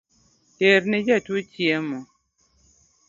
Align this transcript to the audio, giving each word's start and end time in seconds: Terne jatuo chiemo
Terne 0.57 0.97
jatuo 1.05 1.39
chiemo 1.51 1.99